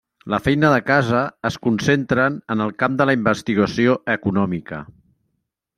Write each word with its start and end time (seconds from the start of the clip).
La 0.33 0.37
feina 0.45 0.69
de 0.75 0.79
casa 0.87 1.19
es 1.49 1.57
concentren 1.67 2.39
en 2.55 2.65
el 2.67 2.73
camp 2.83 2.97
de 3.03 3.09
la 3.11 3.17
investigació 3.21 3.97
econòmica. 4.19 4.83